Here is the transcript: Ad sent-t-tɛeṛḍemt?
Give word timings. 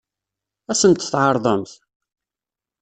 Ad 0.71 0.77
sent-t-tɛeṛḍemt? 0.79 1.71